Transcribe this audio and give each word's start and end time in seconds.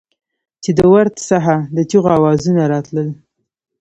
چې 0.63 0.71
د 0.77 0.79
ورد 0.93 1.13
څخه 1.29 1.53
د 1.75 1.77
چېغو 1.89 2.11
اوزونه 2.27 2.63
راتلل. 2.73 3.09